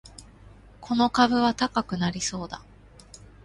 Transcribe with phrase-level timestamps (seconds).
[0.81, 2.63] この株は高くなりそうだ